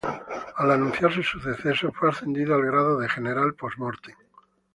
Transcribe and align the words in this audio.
Al 0.55 0.71
anunciarse 0.71 1.21
su 1.21 1.39
deceso 1.39 1.91
fue 1.91 2.09
ascendido 2.09 2.55
al 2.55 2.65
grado 2.65 2.97
de 2.97 3.07
general 3.07 3.53
post-mortem. 3.53 4.15